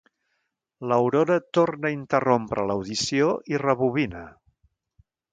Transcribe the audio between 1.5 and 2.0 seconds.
torna a